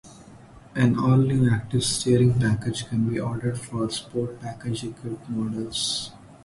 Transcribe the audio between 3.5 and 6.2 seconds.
for sport package equipped models.